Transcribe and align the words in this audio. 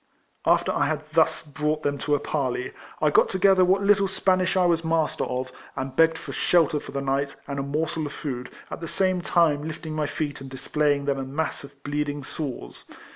After] 0.47 0.71
liad 0.71 1.03
tlius 1.13 1.47
broujrht 1.53 1.83
them 1.83 1.99
to 1.99 2.15
a 2.15 2.19
parley, 2.19 2.71
I 2.99 3.11
got 3.11 3.29
together 3.29 3.63
what 3.63 3.83
little 3.83 4.07
Spanish 4.07 4.57
I 4.57 4.65
was 4.65 4.83
master 4.83 5.25
of, 5.25 5.51
and 5.75 5.95
begged 5.95 6.17
for 6.17 6.33
shelter 6.33 6.79
for 6.79 6.91
the 6.91 7.01
night 7.01 7.35
and 7.47 7.59
a 7.59 7.61
morsel 7.61 8.07
of 8.07 8.11
food, 8.11 8.49
at 8.71 8.81
the 8.81 8.87
same 8.87 9.21
time 9.21 9.63
lifting 9.67 9.93
my 9.93 10.07
feet 10.07 10.41
and 10.41 10.49
displaying 10.49 11.05
them 11.05 11.19
a 11.19 11.23
mass 11.23 11.63
of 11.63 11.83
bleeding 11.83 12.23
sores. 12.23 12.85